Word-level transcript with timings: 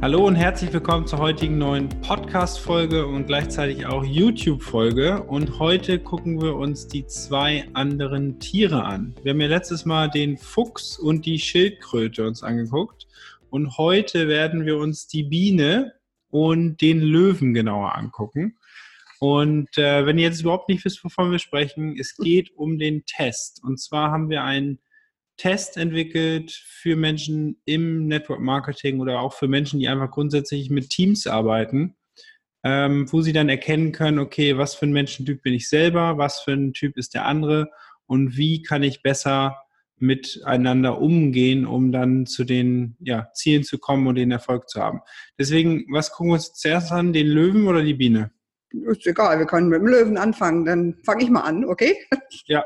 Hallo 0.00 0.28
und 0.28 0.36
herzlich 0.36 0.72
willkommen 0.72 1.08
zur 1.08 1.18
heutigen 1.18 1.58
neuen 1.58 1.88
Podcast-Folge 1.88 3.04
und 3.04 3.26
gleichzeitig 3.26 3.84
auch 3.84 4.04
YouTube-Folge. 4.04 5.24
Und 5.24 5.58
heute 5.58 5.98
gucken 5.98 6.40
wir 6.40 6.54
uns 6.54 6.86
die 6.86 7.04
zwei 7.06 7.68
anderen 7.72 8.38
Tiere 8.38 8.84
an. 8.84 9.16
Wir 9.24 9.32
haben 9.32 9.40
ja 9.40 9.48
letztes 9.48 9.84
Mal 9.84 10.08
den 10.08 10.38
Fuchs 10.38 11.00
und 11.00 11.26
die 11.26 11.40
Schildkröte 11.40 12.24
uns 12.24 12.44
angeguckt. 12.44 13.08
Und 13.50 13.76
heute 13.76 14.28
werden 14.28 14.64
wir 14.66 14.76
uns 14.76 15.08
die 15.08 15.24
Biene 15.24 15.94
und 16.30 16.80
den 16.80 17.00
Löwen 17.00 17.52
genauer 17.52 17.96
angucken. 17.96 18.56
Und 19.18 19.76
äh, 19.78 20.06
wenn 20.06 20.16
ihr 20.16 20.28
jetzt 20.28 20.42
überhaupt 20.42 20.68
nicht 20.68 20.84
wisst, 20.84 21.02
wovon 21.02 21.32
wir 21.32 21.40
sprechen, 21.40 21.96
es 21.98 22.16
geht 22.16 22.52
um 22.56 22.78
den 22.78 23.04
Test. 23.04 23.64
Und 23.64 23.80
zwar 23.80 24.12
haben 24.12 24.30
wir 24.30 24.44
einen 24.44 24.78
Test 25.38 25.76
entwickelt 25.76 26.50
für 26.52 26.96
Menschen 26.96 27.62
im 27.64 28.06
Network 28.06 28.40
Marketing 28.40 29.00
oder 29.00 29.20
auch 29.20 29.32
für 29.32 29.48
Menschen, 29.48 29.80
die 29.80 29.88
einfach 29.88 30.10
grundsätzlich 30.10 30.68
mit 30.68 30.90
Teams 30.90 31.26
arbeiten, 31.26 31.96
ähm, 32.64 33.10
wo 33.10 33.22
sie 33.22 33.32
dann 33.32 33.48
erkennen 33.48 33.92
können, 33.92 34.18
okay, 34.18 34.58
was 34.58 34.74
für 34.74 34.86
ein 34.86 34.92
Menschentyp 34.92 35.42
bin 35.42 35.54
ich 35.54 35.68
selber, 35.68 36.18
was 36.18 36.40
für 36.40 36.52
ein 36.52 36.74
Typ 36.74 36.98
ist 36.98 37.14
der 37.14 37.24
andere 37.24 37.70
und 38.06 38.36
wie 38.36 38.62
kann 38.62 38.82
ich 38.82 39.02
besser 39.02 39.56
miteinander 40.00 41.00
umgehen, 41.00 41.66
um 41.66 41.92
dann 41.92 42.26
zu 42.26 42.44
den 42.44 42.96
ja, 43.00 43.30
Zielen 43.34 43.64
zu 43.64 43.78
kommen 43.78 44.06
und 44.06 44.16
den 44.16 44.30
Erfolg 44.30 44.68
zu 44.68 44.80
haben. 44.80 45.00
Deswegen, 45.38 45.86
was 45.90 46.10
gucken 46.10 46.30
wir 46.30 46.34
uns 46.34 46.52
zuerst 46.52 46.92
an, 46.92 47.12
den 47.12 47.26
Löwen 47.26 47.66
oder 47.66 47.82
die 47.82 47.94
Biene? 47.94 48.30
Ist 48.70 49.06
egal, 49.06 49.38
wir 49.38 49.46
können 49.46 49.68
mit 49.68 49.80
dem 49.80 49.86
Löwen 49.86 50.18
anfangen. 50.18 50.64
Dann 50.64 50.94
fange 51.04 51.22
ich 51.24 51.30
mal 51.30 51.40
an, 51.40 51.64
okay? 51.64 51.96
Ja. 52.46 52.64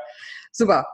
Super. 0.51 0.85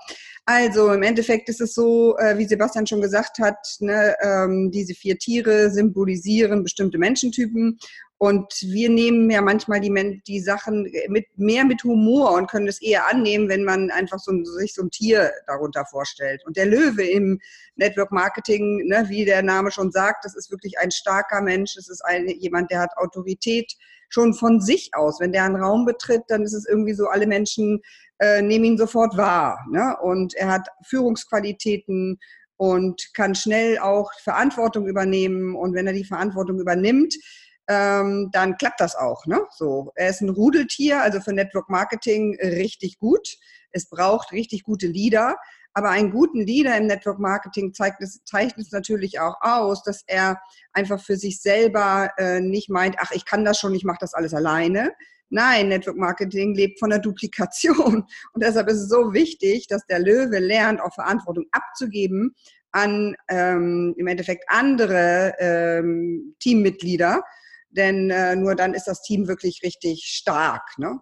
Also 0.52 0.92
im 0.94 1.04
Endeffekt 1.04 1.48
ist 1.48 1.62
es 1.62 1.76
so, 1.76 2.18
äh, 2.18 2.36
wie 2.40 2.48
Sebastian 2.48 2.88
schon 2.88 3.02
gesagt 3.02 3.38
hat, 3.38 3.78
ne, 3.82 4.16
ähm, 4.20 4.72
diese 4.72 4.96
vier 4.96 5.20
Tiere 5.20 5.70
symbolisieren 5.70 6.64
bestimmte 6.64 6.98
Menschentypen 6.98 7.78
und 8.18 8.52
wir 8.64 8.90
nehmen 8.90 9.30
ja 9.30 9.44
manchmal 9.44 9.80
die, 9.80 10.24
die 10.26 10.40
Sachen 10.40 10.92
mit, 11.08 11.28
mehr 11.38 11.66
mit 11.66 11.84
Humor 11.84 12.34
und 12.34 12.50
können 12.50 12.68
es 12.68 12.82
eher 12.82 13.08
annehmen, 13.08 13.48
wenn 13.48 13.64
man 13.64 13.92
einfach 13.92 14.18
so, 14.18 14.32
sich 14.44 14.74
so 14.74 14.82
ein 14.82 14.90
Tier 14.90 15.32
darunter 15.46 15.86
vorstellt. 15.86 16.44
Und 16.48 16.58
der 16.58 16.66
Löwe 16.66 17.04
im 17.04 17.40
Network 17.76 18.12
Marketing, 18.12 18.88
ne, 18.88 19.06
wie 19.08 19.26
der 19.26 19.44
Name 19.44 19.70
schon 19.70 19.92
sagt, 19.92 20.26
das 20.26 20.36
ist 20.36 20.50
wirklich 20.50 20.80
ein 20.80 20.90
starker 20.90 21.42
Mensch. 21.42 21.76
Das 21.76 21.90
ist 21.90 22.04
ein, 22.04 22.28
jemand, 22.28 22.72
der 22.72 22.80
hat 22.80 22.98
Autorität 22.98 23.78
schon 24.10 24.34
von 24.34 24.60
sich 24.60 24.90
aus. 24.94 25.20
Wenn 25.20 25.32
der 25.32 25.44
einen 25.44 25.58
Raum 25.58 25.86
betritt, 25.86 26.24
dann 26.28 26.42
ist 26.42 26.54
es 26.54 26.68
irgendwie 26.68 26.96
so, 26.96 27.06
alle 27.06 27.28
Menschen 27.28 27.82
äh, 28.20 28.42
nehmen 28.42 28.66
ihn 28.66 28.78
sofort 28.78 29.18
wahr. 29.18 29.66
Ne? 29.70 29.96
Und 30.02 30.34
er 30.36 30.50
hat 30.50 30.68
Führungsqualitäten 30.84 32.20
und 32.58 33.14
kann 33.14 33.36
schnell 33.36 33.80
auch 33.80 34.12
Verantwortung 34.22 34.88
übernehmen. 34.88 35.56
Und 35.56 35.74
wenn 35.74 35.88
er 35.88 35.94
die 35.94 36.04
Verantwortung 36.04 36.60
übernimmt, 36.60 37.16
ähm, 37.70 38.30
dann 38.32 38.58
klappt 38.58 38.82
das 38.82 38.96
auch. 38.96 39.26
Ne? 39.26 39.42
So, 39.52 39.92
er 39.96 40.10
ist 40.10 40.22
ein 40.22 40.30
Rudeltier, 40.30 41.02
also 41.02 41.22
für 41.22 41.34
Network 41.34 41.70
Marketing 41.70 42.38
richtig 42.42 43.00
gut. 43.00 43.38
Es 43.72 43.88
braucht 43.88 44.32
richtig 44.32 44.64
gute 44.64 44.88
Leader. 44.88 45.38
Aber 45.74 45.92
einen 45.92 46.12
guten 46.12 46.42
Leader 46.42 46.76
im 46.76 46.88
Network 46.88 47.20
Marketing 47.20 47.74
zeigt 47.74 48.02
es, 48.02 48.24
zeichnet 48.26 48.66
es 48.66 48.72
natürlich 48.72 49.20
auch 49.20 49.36
aus, 49.40 49.84
dass 49.84 50.04
er 50.08 50.42
einfach 50.74 51.00
für 51.00 51.16
sich 51.16 51.42
selber 51.42 52.10
äh, 52.18 52.42
nicht 52.42 52.70
meint, 52.70 52.96
ach, 53.00 53.12
ich 53.12 53.24
kann 53.24 53.46
das 53.46 53.60
schon, 53.60 53.76
ich 53.76 53.84
mache 53.84 54.00
das 54.02 54.14
alles 54.14 54.34
alleine, 54.34 54.92
Nein, 55.30 55.70
Network 55.70 55.98
Marketing 55.98 56.56
lebt 56.56 56.80
von 56.80 56.90
der 56.90 57.00
Duplikation. 57.00 58.04
Und 58.34 58.44
deshalb 58.44 58.68
ist 58.70 58.82
es 58.82 58.90
so 58.90 59.14
wichtig, 59.14 59.68
dass 59.68 59.86
der 59.86 60.00
Löwe 60.00 60.40
lernt, 60.40 60.82
auch 60.82 60.94
Verantwortung 60.94 61.46
abzugeben 61.52 62.36
an 62.72 63.16
ähm, 63.30 63.96
im 63.98 64.08
Endeffekt 64.08 64.46
andere 64.48 65.34
ähm, 65.40 66.36
Teammitglieder. 66.40 67.24
Denn 67.72 68.10
äh, 68.10 68.36
nur 68.36 68.56
dann 68.56 68.74
ist 68.74 68.86
das 68.86 69.02
Team 69.02 69.28
wirklich 69.28 69.62
richtig 69.64 70.04
stark. 70.06 70.78
Ne? 70.78 71.00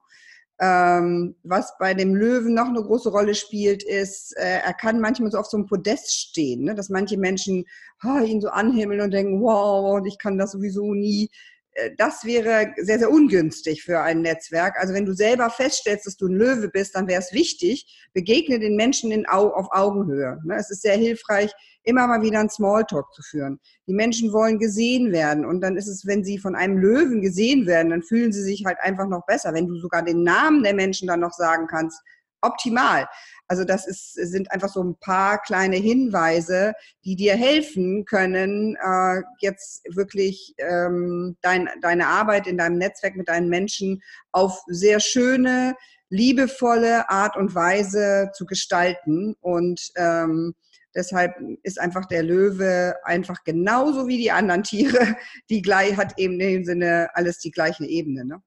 Ähm, 0.60 1.36
was 1.44 1.78
bei 1.78 1.94
dem 1.94 2.16
Löwen 2.16 2.56
noch 2.56 2.68
eine 2.68 2.82
große 2.82 3.10
Rolle 3.10 3.36
spielt, 3.36 3.84
ist, 3.84 4.36
äh, 4.38 4.62
er 4.66 4.74
kann 4.74 5.00
manchmal 5.00 5.32
so 5.32 5.38
auf 5.38 5.46
so 5.46 5.58
einem 5.58 5.68
Podest 5.68 6.12
stehen, 6.12 6.64
ne? 6.64 6.76
dass 6.76 6.90
manche 6.90 7.18
Menschen 7.18 7.64
oh, 8.04 8.20
ihn 8.24 8.42
so 8.42 8.50
anhimmeln 8.50 9.02
und 9.02 9.12
denken, 9.12 9.42
wow, 9.42 10.02
ich 10.06 10.18
kann 10.18 10.38
das 10.38 10.52
sowieso 10.52 10.94
nie. 10.94 11.30
Äh, 11.78 11.92
das 11.98 12.26
wäre 12.26 12.74
sehr, 12.78 13.00
sehr 13.00 13.10
ungünstig 13.10 13.84
für 13.84 14.02
ein 14.02 14.22
Netzwerk. 14.22 14.76
Also 14.80 14.94
wenn 14.94 15.06
du 15.06 15.14
selber 15.14 15.50
feststellst, 15.50 16.06
dass 16.06 16.18
du 16.18 16.28
ein 16.28 16.36
Löwe 16.36 16.70
bist, 16.70 16.96
dann 16.96 17.08
wäre 17.08 17.22
es 17.22 17.32
wichtig, 17.32 18.10
begegne 18.14 18.60
den 18.60 18.76
Menschen 18.76 19.12
in, 19.12 19.26
auf 19.28 19.68
Augenhöhe. 19.72 20.40
Ne, 20.44 20.56
es 20.56 20.70
ist 20.70 20.82
sehr 20.82 20.98
hilfreich, 20.98 21.54
immer 21.84 22.08
mal 22.08 22.22
wieder 22.22 22.40
einen 22.40 22.50
Smalltalk 22.50 23.14
zu 23.14 23.22
führen. 23.22 23.60
Die 23.88 23.94
Menschen 23.94 24.34
wollen 24.34 24.60
gesehen 24.60 25.12
werden 25.12 25.46
und 25.46 25.62
dann 25.62 25.78
ist 25.78 25.88
es, 25.88 26.06
wenn 26.06 26.24
sie 26.24 26.38
von 26.38 26.56
einem 26.56 26.78
Löwen 26.78 27.22
gesehen 27.22 27.66
werden, 27.66 27.92
dann 27.92 28.04
fühlen 28.04 28.34
sie 28.34 28.44
sich 28.44 28.66
halt 28.66 28.78
einfach 28.82 29.08
noch 29.08 29.26
besser. 29.26 29.54
Wenn 29.54 29.68
du 29.68 29.76
sogar 29.76 30.04
den 30.04 30.24
Namen 30.24 30.64
der 30.64 30.74
Menschen 30.74 31.08
dann 31.08 31.22
noch 31.22 31.34
sagen 31.34 31.68
kannst, 31.68 32.02
optimal. 32.42 33.08
Also 33.48 33.64
das 33.64 33.88
ist, 33.88 34.14
sind 34.14 34.52
einfach 34.52 34.70
so 34.70 34.84
ein 34.84 34.98
paar 35.00 35.42
kleine 35.42 35.78
Hinweise, 35.78 36.74
die 37.06 37.16
dir 37.16 37.36
helfen 37.36 38.06
können, 38.06 38.76
äh, 38.76 39.22
jetzt 39.40 39.84
wirklich 39.96 40.54
ähm, 40.58 41.38
dein, 41.42 41.70
deine 41.82 42.08
Arbeit 42.08 42.48
in 42.48 42.58
deinem 42.58 42.78
Netzwerk 42.78 43.16
mit 43.16 43.30
deinen 43.30 43.50
Menschen 43.50 44.02
auf 44.32 44.62
sehr 44.68 45.00
schöne, 45.00 45.76
liebevolle 46.10 47.10
Art 47.10 47.38
und 47.38 47.56
Weise 47.56 48.32
zu 48.34 48.46
gestalten. 48.46 49.36
Und 49.40 49.92
ähm, 49.96 50.54
deshalb 50.94 51.36
ist 51.64 51.80
einfach 51.80 52.06
der 52.06 52.24
Löwe 52.24 52.96
einfach 53.04 53.44
genauso 53.46 54.08
wie 54.08 54.18
die 54.18 54.32
anderen 54.32 54.64
Tiere, 54.64 55.16
die 55.50 55.62
gleich 55.62 55.96
hat 55.96 56.18
eben 56.18 56.34
in 56.34 56.40
dem 56.40 56.66
Sinne 56.66 57.10
alles 57.14 57.40
die 57.40 57.52
gleiche 57.52 57.86
Ebene. 57.86 58.26
Ne? 58.26 58.42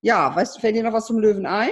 Ja, 0.00 0.34
weißt 0.34 0.60
fällt 0.60 0.76
dir 0.76 0.84
noch 0.84 0.92
was 0.92 1.06
zum 1.06 1.18
Löwen 1.18 1.46
ein? 1.46 1.70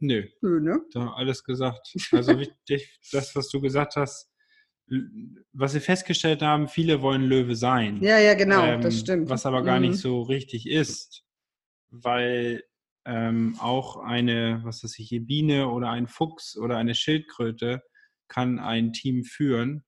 Nö. 0.00 0.24
Nö, 0.40 0.60
ne? 0.60 0.80
Da 0.92 1.12
alles 1.12 1.44
gesagt. 1.44 1.94
Also 2.12 2.38
wichtig, 2.38 2.98
das, 3.12 3.34
was 3.34 3.48
du 3.48 3.60
gesagt 3.60 3.96
hast, 3.96 4.30
was 5.52 5.74
wir 5.74 5.80
festgestellt 5.80 6.40
haben, 6.42 6.68
viele 6.68 7.02
wollen 7.02 7.24
Löwe 7.24 7.56
sein. 7.56 8.02
Ja, 8.02 8.18
ja, 8.18 8.34
genau, 8.34 8.64
ähm, 8.64 8.80
das 8.80 8.98
stimmt. 9.00 9.28
Was 9.28 9.44
aber 9.44 9.62
gar 9.62 9.78
mhm. 9.78 9.88
nicht 9.88 9.98
so 9.98 10.22
richtig 10.22 10.66
ist, 10.66 11.24
weil 11.90 12.62
ähm, 13.04 13.56
auch 13.58 13.96
eine, 13.98 14.60
was 14.64 14.82
weiß 14.82 14.98
ich, 14.98 15.10
Biene 15.26 15.68
oder 15.68 15.90
ein 15.90 16.06
Fuchs 16.06 16.56
oder 16.56 16.76
eine 16.76 16.94
Schildkröte 16.94 17.82
kann 18.28 18.58
ein 18.58 18.92
Team 18.92 19.24
führen. 19.24 19.84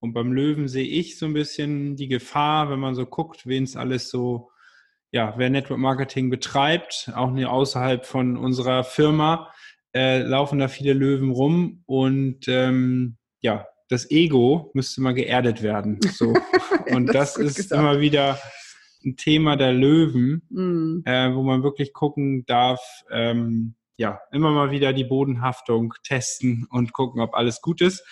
Und 0.00 0.12
beim 0.12 0.32
Löwen 0.32 0.68
sehe 0.68 0.86
ich 0.86 1.18
so 1.18 1.26
ein 1.26 1.34
bisschen 1.34 1.96
die 1.96 2.08
Gefahr, 2.08 2.70
wenn 2.70 2.78
man 2.78 2.94
so 2.94 3.04
guckt, 3.04 3.46
wen 3.46 3.64
es 3.64 3.76
alles 3.76 4.10
so 4.10 4.50
ja, 5.12 5.34
wer 5.36 5.50
Network 5.50 5.78
Marketing 5.78 6.30
betreibt, 6.30 7.10
auch 7.14 7.30
außerhalb 7.44 8.04
von 8.04 8.36
unserer 8.36 8.84
Firma, 8.84 9.50
äh, 9.94 10.18
laufen 10.18 10.58
da 10.58 10.68
viele 10.68 10.92
Löwen 10.92 11.30
rum 11.30 11.82
und 11.86 12.46
ähm, 12.48 13.16
ja, 13.40 13.66
das 13.88 14.10
Ego 14.10 14.70
müsste 14.74 15.00
mal 15.00 15.14
geerdet 15.14 15.62
werden. 15.62 15.98
So. 16.12 16.34
Und 16.90 17.06
das, 17.14 17.34
das 17.34 17.44
ist 17.44 17.56
gesagt. 17.56 17.80
immer 17.80 18.00
wieder 18.00 18.38
ein 19.04 19.16
Thema 19.16 19.56
der 19.56 19.72
Löwen, 19.72 20.42
mm. 20.50 21.02
äh, 21.06 21.34
wo 21.34 21.42
man 21.42 21.62
wirklich 21.62 21.92
gucken 21.92 22.44
darf, 22.46 22.80
ähm, 23.10 23.74
ja, 23.96 24.20
immer 24.30 24.50
mal 24.50 24.70
wieder 24.70 24.92
die 24.92 25.04
Bodenhaftung 25.04 25.94
testen 26.04 26.66
und 26.70 26.92
gucken, 26.92 27.20
ob 27.20 27.34
alles 27.34 27.60
gut 27.62 27.80
ist. 27.80 28.04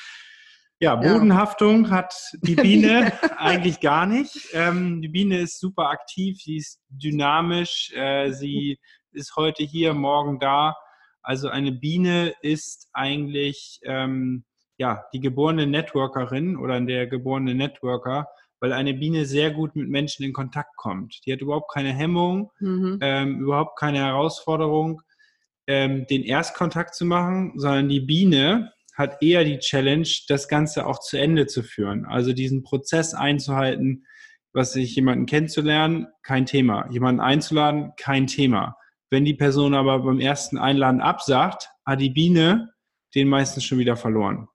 Ja, 0.79 0.97
Bodenhaftung 0.97 1.85
ja. 1.85 1.91
hat 1.91 2.15
die 2.43 2.55
Biene 2.57 3.13
eigentlich 3.39 3.81
gar 3.81 4.07
nicht. 4.07 4.49
Ähm, 4.53 5.01
die 5.01 5.09
Biene 5.09 5.39
ist 5.39 5.59
super 5.59 5.89
aktiv, 5.89 6.41
sie 6.43 6.57
ist 6.57 6.81
dynamisch, 6.89 7.93
äh, 7.95 8.31
sie 8.33 8.79
ist 9.13 9.37
heute 9.37 9.63
hier, 9.63 9.95
morgen 9.95 10.39
da. 10.39 10.77
Also 11.23 11.49
eine 11.49 11.73
Biene 11.73 12.35
ist 12.43 12.89
eigentlich 12.93 13.81
ähm, 13.85 14.45
ja, 14.79 15.05
die 15.13 15.21
geborene 15.21 15.67
Networkerin 15.67 16.57
oder 16.57 16.81
der 16.81 17.07
geborene 17.07 17.55
Networker, 17.55 18.29
weil 18.61 18.73
eine 18.73 18.95
Biene 18.95 19.25
sehr 19.25 19.51
gut 19.51 19.75
mit 19.75 19.89
Menschen 19.89 20.25
in 20.25 20.33
Kontakt 20.33 20.77
kommt. 20.77 21.21
Die 21.25 21.33
hat 21.33 21.41
überhaupt 21.41 21.73
keine 21.73 21.93
Hemmung, 21.93 22.53
mhm. 22.61 22.99
ähm, 23.01 23.41
überhaupt 23.41 23.79
keine 23.79 23.99
Herausforderung, 23.99 25.01
ähm, 25.67 26.07
den 26.07 26.23
Erstkontakt 26.23 26.95
zu 26.95 27.07
machen, 27.07 27.55
sondern 27.57 27.89
die 27.89 28.01
Biene 28.01 28.73
hat 28.97 29.23
eher 29.23 29.45
die 29.45 29.59
Challenge, 29.59 30.09
das 30.29 30.49
Ganze 30.49 30.87
auch 30.87 30.99
zu 31.01 31.19
Ende 31.19 31.47
zu 31.47 31.63
führen. 31.63 32.07
Also 32.07 32.33
diesen 32.33 32.63
Prozess 32.63 33.15
einzuhalten, 33.15 34.07
was 34.53 34.73
sich 34.73 34.97
jemanden 34.97 35.27
kennenzulernen, 35.27 36.09
kein 36.23 36.47
Thema. 36.47 36.89
Jemanden 36.91 37.21
einzuladen, 37.21 37.93
kein 37.99 38.27
Thema. 38.27 38.77
Wenn 39.11 39.27
die 39.27 39.35
Person 39.35 39.75
aber 39.75 39.99
beim 40.01 40.19
ersten 40.19 40.57
Einladen 40.57 41.03
absagt, 41.03 41.69
hat 41.85 42.01
die 42.01 42.11
Biene 42.11 42.73
den 43.15 43.29
meistens 43.29 43.65
schon 43.65 43.79
wieder 43.79 43.97
verloren. 43.97 44.49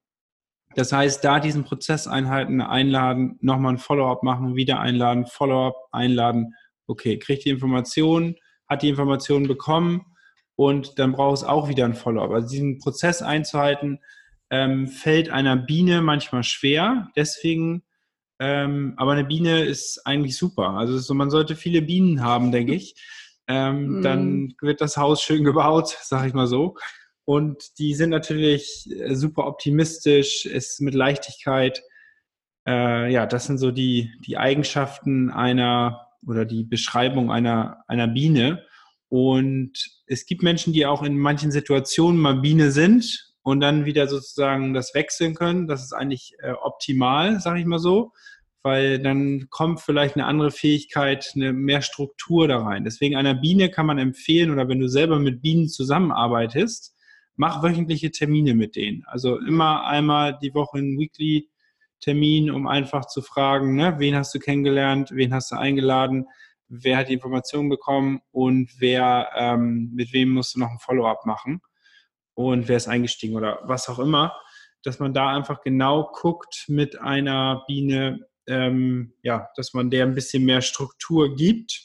Das 0.75 0.91
heißt, 0.91 1.23
da 1.23 1.39
diesen 1.39 1.63
Prozess 1.63 2.07
einhalten, 2.07 2.61
einladen, 2.61 3.37
nochmal 3.41 3.73
ein 3.73 3.77
Follow-up 3.77 4.23
machen, 4.23 4.55
wieder 4.55 4.79
einladen, 4.79 5.27
Follow-up, 5.27 5.75
einladen. 5.91 6.55
Okay, 6.87 7.19
kriegt 7.19 7.45
die 7.45 7.49
Information, 7.49 8.35
hat 8.67 8.81
die 8.81 8.89
Information 8.89 9.47
bekommen 9.47 10.05
und 10.55 10.97
dann 10.97 11.11
braucht 11.11 11.37
es 11.37 11.44
auch 11.44 11.69
wieder 11.69 11.85
ein 11.85 11.94
Follow-up. 11.94 12.31
Also 12.31 12.49
diesen 12.49 12.79
Prozess 12.79 13.21
einzuhalten, 13.21 13.99
ähm, 14.51 14.88
fällt 14.88 15.30
einer 15.31 15.57
Biene 15.57 16.01
manchmal 16.01 16.44
schwer. 16.44 17.09
Deswegen 17.15 17.83
Ähm, 18.44 18.95
aber 18.98 19.12
eine 19.12 19.24
Biene 19.24 19.63
ist 19.65 20.01
eigentlich 20.03 20.36
super. 20.36 20.71
Also 20.71 20.98
so, 20.98 21.13
man 21.13 21.30
sollte 21.30 21.56
viele 21.56 21.83
Bienen 21.83 22.24
haben, 22.24 22.51
denke 22.51 22.74
ich. 22.74 22.95
Ähm, 23.48 24.00
mm. 24.00 24.01
Dann 24.01 24.53
wird 24.62 24.81
das 24.81 24.98
Haus 24.98 25.21
schön 25.21 25.44
gebaut, 25.44 25.95
sag 26.01 26.27
ich 26.27 26.33
mal 26.33 26.48
so. 26.48 26.75
Und 27.24 27.77
die 27.77 27.94
sind 27.94 28.09
natürlich 28.09 28.89
äh, 28.89 29.13
super 29.13 29.45
optimistisch, 29.45 30.48
ist 30.48 30.81
mit 30.81 30.95
Leichtigkeit. 30.95 31.83
Äh, 32.68 33.13
ja, 33.13 33.27
das 33.27 33.45
sind 33.45 33.59
so 33.59 33.69
die, 33.69 34.12
die 34.25 34.39
Eigenschaften 34.39 35.30
einer 35.30 36.07
oder 36.25 36.44
die 36.45 36.63
Beschreibung 36.63 37.31
einer, 37.31 37.83
einer 37.88 38.07
Biene. 38.07 38.65
Und 39.07 40.01
es 40.07 40.25
gibt 40.25 40.42
Menschen, 40.42 40.74
die 40.74 40.88
auch 40.88 41.04
in 41.04 41.15
manchen 41.15 41.51
Situationen 41.51 42.19
mal 42.19 42.38
Biene 42.38 42.71
sind 42.71 43.31
und 43.43 43.59
dann 43.59 43.85
wieder 43.85 44.07
sozusagen 44.07 44.73
das 44.73 44.93
wechseln 44.93 45.33
können. 45.35 45.67
Das 45.67 45.83
ist 45.83 45.93
eigentlich 45.93 46.33
äh, 46.39 46.51
optimal, 46.51 47.39
sage 47.39 47.59
ich 47.59 47.65
mal 47.65 47.79
so, 47.79 48.11
weil 48.63 48.99
dann 48.99 49.47
kommt 49.49 49.81
vielleicht 49.81 50.15
eine 50.15 50.25
andere 50.25 50.51
Fähigkeit, 50.51 51.31
eine 51.35 51.51
mehr 51.53 51.81
Struktur 51.81 52.47
da 52.47 52.61
rein. 52.61 52.83
Deswegen 52.83 53.15
einer 53.15 53.33
Biene 53.33 53.69
kann 53.69 53.88
man 53.88 53.97
empfehlen 53.97 54.51
oder 54.51 54.67
wenn 54.67 54.79
du 54.79 54.88
selber 54.88 55.19
mit 55.19 55.41
Bienen 55.41 55.67
zusammenarbeitest, 55.67 56.95
mach 57.35 57.63
wöchentliche 57.63 58.11
Termine 58.11 58.53
mit 58.53 58.75
denen. 58.75 59.03
Also 59.07 59.39
immer 59.39 59.85
einmal 59.85 60.37
die 60.41 60.53
Woche 60.53 60.77
ein 60.77 60.99
Weekly 60.99 61.49
Termin, 61.99 62.49
um 62.51 62.67
einfach 62.67 63.05
zu 63.05 63.21
fragen, 63.21 63.75
ne, 63.75 63.95
wen 63.99 64.15
hast 64.15 64.33
du 64.33 64.39
kennengelernt, 64.39 65.11
wen 65.11 65.33
hast 65.33 65.51
du 65.51 65.55
eingeladen, 65.55 66.25
wer 66.67 66.97
hat 66.97 67.09
die 67.09 67.13
Informationen 67.13 67.69
bekommen 67.69 68.21
und 68.31 68.71
wer, 68.79 69.29
ähm, 69.35 69.91
mit 69.94 70.11
wem 70.13 70.29
musst 70.29 70.55
du 70.55 70.59
noch 70.59 70.71
ein 70.71 70.79
Follow-up 70.79 71.25
machen 71.25 71.61
und 72.47 72.67
wer 72.67 72.77
ist 72.77 72.88
eingestiegen 72.88 73.35
oder 73.35 73.59
was 73.63 73.89
auch 73.89 73.99
immer, 73.99 74.35
dass 74.83 74.99
man 74.99 75.13
da 75.13 75.29
einfach 75.29 75.61
genau 75.61 76.11
guckt 76.11 76.65
mit 76.67 76.99
einer 76.99 77.63
Biene, 77.67 78.27
ähm, 78.47 79.13
ja, 79.23 79.49
dass 79.55 79.73
man 79.73 79.89
der 79.89 80.05
ein 80.05 80.15
bisschen 80.15 80.43
mehr 80.43 80.61
Struktur 80.61 81.35
gibt, 81.35 81.81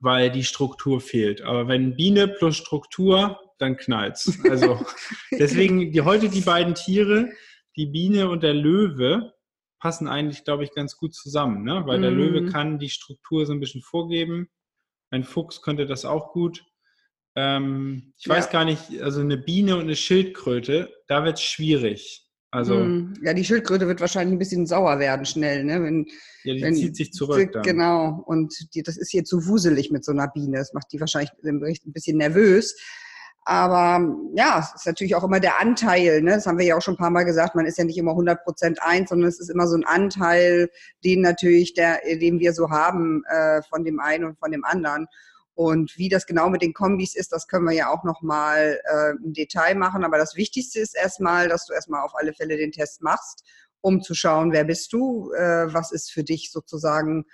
weil 0.00 0.30
die 0.30 0.44
Struktur 0.44 1.00
fehlt. 1.00 1.42
Aber 1.42 1.68
wenn 1.68 1.96
Biene 1.96 2.28
plus 2.28 2.56
Struktur, 2.56 3.40
dann 3.58 3.76
knallt's. 3.76 4.38
Also 4.50 4.84
deswegen 5.30 5.92
die, 5.92 6.00
heute 6.02 6.28
die 6.28 6.40
beiden 6.40 6.74
Tiere, 6.74 7.30
die 7.76 7.86
Biene 7.86 8.28
und 8.28 8.42
der 8.42 8.54
Löwe, 8.54 9.32
passen 9.84 10.08
eigentlich, 10.08 10.44
glaube 10.44 10.64
ich, 10.64 10.72
ganz 10.72 10.96
gut 10.96 11.14
zusammen, 11.14 11.62
ne? 11.62 11.82
weil 11.84 11.98
mm. 11.98 12.02
der 12.02 12.10
Löwe 12.10 12.40
mhm. 12.40 12.48
kann 12.48 12.78
die 12.78 12.88
Struktur 12.88 13.44
so 13.44 13.52
ein 13.52 13.60
bisschen 13.60 13.82
vorgeben. 13.82 14.48
Ein 15.10 15.24
Fuchs 15.24 15.60
könnte 15.60 15.84
das 15.84 16.06
auch 16.06 16.32
gut. 16.32 16.64
Ähm, 17.36 18.12
ich 18.16 18.26
ja. 18.26 18.34
weiß 18.34 18.50
gar 18.50 18.64
nicht, 18.64 19.00
also 19.02 19.20
eine 19.20 19.36
Biene 19.36 19.74
und 19.76 19.82
eine 19.82 19.96
Schildkröte, 19.96 20.92
da 21.08 21.24
wird 21.24 21.38
es 21.38 21.42
schwierig. 21.42 22.24
Also, 22.54 22.76
hm. 22.76 23.14
ja, 23.20 23.34
die 23.34 23.44
Schildkröte 23.44 23.88
wird 23.88 24.00
wahrscheinlich 24.00 24.32
ein 24.32 24.38
bisschen 24.38 24.64
sauer 24.64 25.00
werden 25.00 25.26
schnell, 25.26 25.64
ne? 25.64 25.82
Wenn, 25.82 26.06
ja, 26.44 26.54
die 26.54 26.62
wenn, 26.62 26.76
zieht 26.76 26.94
sich 26.94 27.12
zurück. 27.12 27.50
Dann. 27.50 27.64
Genau. 27.64 28.22
Und 28.26 28.54
die, 28.74 28.84
das 28.84 28.96
ist 28.96 29.10
hier 29.10 29.24
zu 29.24 29.48
wuselig 29.48 29.90
mit 29.90 30.04
so 30.04 30.12
einer 30.12 30.28
Biene. 30.28 30.58
Das 30.58 30.72
macht 30.72 30.92
die 30.92 31.00
wahrscheinlich 31.00 31.32
im 31.42 31.58
Bericht 31.58 31.84
ein 31.84 31.92
bisschen 31.92 32.16
nervös. 32.16 32.76
Aber 33.44 34.16
ja, 34.36 34.60
es 34.60 34.80
ist 34.80 34.86
natürlich 34.86 35.16
auch 35.16 35.24
immer 35.24 35.40
der 35.40 35.60
Anteil. 35.60 36.22
Ne? 36.22 36.30
Das 36.30 36.46
haben 36.46 36.58
wir 36.58 36.64
ja 36.64 36.76
auch 36.76 36.82
schon 36.82 36.94
ein 36.94 36.98
paar 36.98 37.10
Mal 37.10 37.24
gesagt. 37.24 37.56
Man 37.56 37.66
ist 37.66 37.76
ja 37.76 37.84
nicht 37.84 37.98
immer 37.98 38.12
100 38.12 38.44
Prozent 38.44 38.80
eins, 38.80 39.10
sondern 39.10 39.28
es 39.28 39.40
ist 39.40 39.50
immer 39.50 39.66
so 39.66 39.76
ein 39.76 39.84
Anteil, 39.84 40.70
den 41.04 41.22
natürlich, 41.22 41.74
der, 41.74 41.98
den 42.04 42.38
wir 42.38 42.52
so 42.52 42.70
haben 42.70 43.24
äh, 43.28 43.62
von 43.68 43.84
dem 43.84 43.98
einen 43.98 44.24
und 44.24 44.38
von 44.38 44.52
dem 44.52 44.64
anderen. 44.64 45.08
Und 45.54 45.96
wie 45.96 46.08
das 46.08 46.26
genau 46.26 46.50
mit 46.50 46.62
den 46.62 46.74
Kombis 46.74 47.14
ist, 47.14 47.32
das 47.32 47.46
können 47.46 47.64
wir 47.64 47.74
ja 47.74 47.88
auch 47.88 48.04
nochmal 48.04 48.80
äh, 48.84 49.10
im 49.24 49.32
Detail 49.32 49.76
machen. 49.76 50.04
Aber 50.04 50.18
das 50.18 50.34
Wichtigste 50.36 50.80
ist 50.80 50.96
erstmal, 50.96 51.48
dass 51.48 51.66
du 51.66 51.72
erstmal 51.72 52.04
auf 52.04 52.14
alle 52.14 52.34
Fälle 52.34 52.56
den 52.56 52.72
Test 52.72 53.02
machst, 53.02 53.44
um 53.80 54.02
zu 54.02 54.14
schauen, 54.14 54.52
wer 54.52 54.64
bist 54.64 54.92
du, 54.92 55.32
äh, 55.32 55.72
was 55.72 55.92
ist 55.92 56.10
für 56.10 56.24
dich 56.24 56.50
sozusagen, 56.50 57.24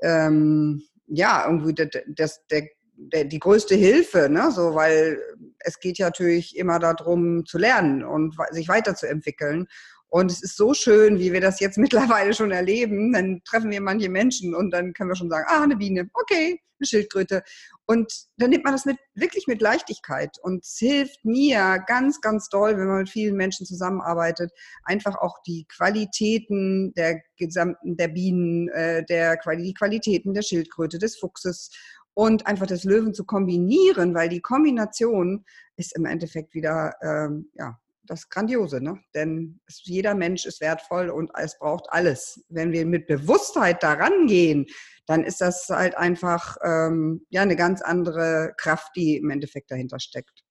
ähm, 0.00 0.82
ja, 1.06 1.44
irgendwie 1.46 1.74
das, 1.74 1.88
das, 2.06 2.46
der 2.46 2.68
der, 2.98 3.24
die 3.24 3.38
größte 3.38 3.74
Hilfe, 3.76 4.28
ne? 4.28 4.50
so, 4.50 4.74
weil 4.74 5.20
es 5.60 5.78
geht 5.78 5.98
ja 5.98 6.06
natürlich 6.06 6.56
immer 6.56 6.78
darum 6.78 7.46
zu 7.46 7.58
lernen 7.58 8.04
und 8.04 8.36
sich 8.50 8.68
weiterzuentwickeln. 8.68 9.68
Und 10.10 10.30
es 10.30 10.42
ist 10.42 10.56
so 10.56 10.74
schön, 10.74 11.18
wie 11.18 11.32
wir 11.32 11.40
das 11.40 11.60
jetzt 11.60 11.78
mittlerweile 11.78 12.34
schon 12.34 12.50
erleben. 12.50 13.12
Dann 13.12 13.42
treffen 13.44 13.70
wir 13.70 13.80
manche 13.80 14.08
Menschen 14.08 14.54
und 14.54 14.70
dann 14.70 14.92
können 14.92 15.10
wir 15.10 15.16
schon 15.16 15.30
sagen, 15.30 15.46
ah, 15.48 15.62
eine 15.62 15.76
Biene, 15.76 16.08
okay, 16.14 16.60
eine 16.80 16.86
Schildkröte. 16.86 17.42
Und 17.86 18.12
dann 18.36 18.50
nimmt 18.50 18.64
man 18.64 18.74
das 18.74 18.84
mit, 18.84 18.98
wirklich 19.14 19.46
mit 19.46 19.60
Leichtigkeit. 19.60 20.36
Und 20.42 20.64
es 20.64 20.76
hilft 20.78 21.24
mir 21.24 21.82
ganz, 21.86 22.20
ganz 22.20 22.48
doll, 22.48 22.76
wenn 22.76 22.86
man 22.86 22.98
mit 22.98 23.10
vielen 23.10 23.36
Menschen 23.36 23.66
zusammenarbeitet, 23.66 24.52
einfach 24.84 25.16
auch 25.16 25.42
die 25.46 25.66
Qualitäten 25.68 26.92
der 26.94 27.20
gesamten, 27.36 27.96
der 27.96 28.08
Bienen, 28.08 28.68
äh, 28.68 29.04
der, 29.04 29.38
die 29.56 29.74
Qualitäten 29.74 30.34
der 30.34 30.42
Schildkröte, 30.42 30.98
des 30.98 31.18
Fuchses 31.18 31.70
und 32.14 32.46
einfach 32.46 32.66
das 32.66 32.84
Löwen 32.84 33.14
zu 33.14 33.24
kombinieren, 33.24 34.14
weil 34.14 34.28
die 34.28 34.40
Kombination 34.40 35.44
ist 35.76 35.96
im 35.96 36.04
Endeffekt 36.04 36.52
wieder 36.54 36.94
ähm, 37.00 37.50
ja, 37.54 37.78
das 38.08 38.28
Grandiose. 38.28 38.82
Ne? 38.82 38.98
Denn 39.14 39.60
es, 39.66 39.82
jeder 39.84 40.14
Mensch 40.14 40.46
ist 40.46 40.60
wertvoll 40.60 41.10
und 41.10 41.30
es 41.34 41.58
braucht 41.58 41.86
alles. 41.90 42.44
Wenn 42.48 42.72
wir 42.72 42.86
mit 42.86 43.06
Bewusstheit 43.06 43.82
daran 43.82 44.26
gehen, 44.26 44.66
dann 45.06 45.24
ist 45.24 45.40
das 45.40 45.68
halt 45.68 45.96
einfach 45.96 46.56
ähm, 46.64 47.26
ja, 47.30 47.42
eine 47.42 47.56
ganz 47.56 47.82
andere 47.82 48.52
Kraft, 48.56 48.92
die 48.96 49.16
im 49.16 49.30
Endeffekt 49.30 49.70
dahinter 49.70 50.00
steckt. 50.00 50.44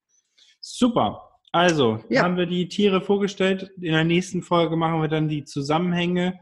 Super. 0.60 1.24
Also, 1.52 2.04
ja. 2.10 2.22
haben 2.22 2.36
wir 2.36 2.46
die 2.46 2.68
Tiere 2.68 3.00
vorgestellt. 3.00 3.70
In 3.80 3.92
der 3.92 4.04
nächsten 4.04 4.42
Folge 4.42 4.76
machen 4.76 5.00
wir 5.00 5.08
dann 5.08 5.28
die 5.28 5.44
Zusammenhänge 5.44 6.38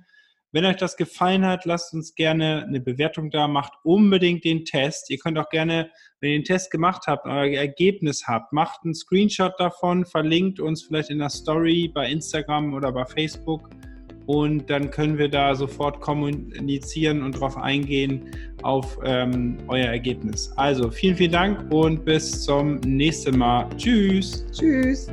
wenn 0.56 0.64
euch 0.64 0.76
das 0.76 0.96
gefallen 0.96 1.44
hat, 1.44 1.66
lasst 1.66 1.92
uns 1.92 2.14
gerne 2.14 2.64
eine 2.66 2.80
Bewertung 2.80 3.28
da, 3.28 3.46
macht 3.46 3.74
unbedingt 3.82 4.42
den 4.42 4.64
Test. 4.64 5.10
Ihr 5.10 5.18
könnt 5.18 5.36
auch 5.38 5.50
gerne, 5.50 5.90
wenn 6.20 6.30
ihr 6.30 6.38
den 6.38 6.44
Test 6.44 6.70
gemacht 6.70 7.02
habt, 7.06 7.26
euer 7.26 7.58
Ergebnis 7.58 8.26
habt, 8.26 8.54
macht 8.54 8.80
einen 8.82 8.94
Screenshot 8.94 9.52
davon, 9.58 10.06
verlinkt 10.06 10.58
uns 10.58 10.82
vielleicht 10.82 11.10
in 11.10 11.18
der 11.18 11.28
Story 11.28 11.92
bei 11.94 12.08
Instagram 12.08 12.72
oder 12.72 12.90
bei 12.90 13.04
Facebook 13.04 13.68
und 14.24 14.70
dann 14.70 14.90
können 14.90 15.18
wir 15.18 15.28
da 15.28 15.54
sofort 15.54 16.00
kommunizieren 16.00 17.22
und 17.22 17.34
darauf 17.34 17.58
eingehen 17.58 18.30
auf 18.62 18.98
ähm, 19.04 19.58
euer 19.68 19.88
Ergebnis. 19.88 20.50
Also 20.56 20.90
vielen, 20.90 21.16
vielen 21.16 21.32
Dank 21.32 21.70
und 21.70 22.02
bis 22.06 22.44
zum 22.44 22.76
nächsten 22.76 23.36
Mal. 23.36 23.68
Tschüss. 23.76 24.46
Tschüss. 24.52 25.08